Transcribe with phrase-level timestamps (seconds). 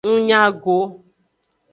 [0.09, 0.77] Ng nya go.